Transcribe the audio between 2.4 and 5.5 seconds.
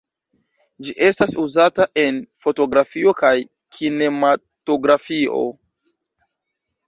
fotografio kaj kinematografio.